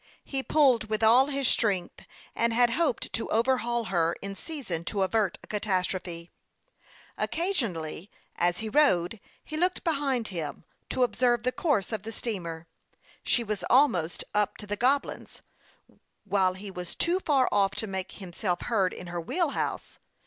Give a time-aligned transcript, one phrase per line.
[0.23, 5.03] He pulled with all his strength, and had hoped to overhaul her in season to
[5.03, 6.31] avert a catastrophe.
[7.19, 12.65] Occasionally, as he rowed, he looked behind him to observe the course of the steamer.
[13.21, 15.43] She was al most up to the Goblins,
[16.25, 19.99] while he was too far off to make himself heard in her wheel house.